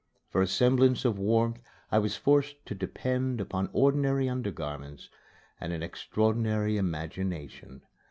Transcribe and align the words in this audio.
For 0.31 0.41
a 0.41 0.47
semblance 0.47 1.05
of 1.05 1.19
warmth 1.19 1.59
I 1.91 1.99
was 1.99 2.15
forced 2.17 2.55
to 2.65 2.73
depend 2.73 3.39
upon 3.39 3.69
ordinary 3.71 4.27
undergarments 4.27 5.09
and 5.59 5.71
an 5.71 5.83
extraordinary 5.83 6.75
imagination. 6.75 7.83